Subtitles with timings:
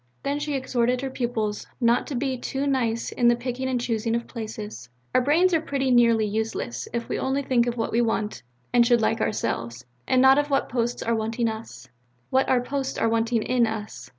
[0.23, 4.15] Then she exhorted her pupils not to be too nice in the picking and choosing
[4.15, 4.89] of places.
[5.13, 8.41] "Our brains are pretty nearly useless, if we only think of what we want
[8.73, 11.87] and should like ourselves; and not of what posts are wanting us,
[12.31, 14.09] what our posts are wanting in us.